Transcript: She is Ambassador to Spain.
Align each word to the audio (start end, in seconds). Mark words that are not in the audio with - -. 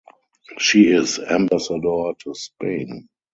She 0.57 0.87
is 0.87 1.19
Ambassador 1.19 2.13
to 2.21 2.33
Spain. 2.33 3.07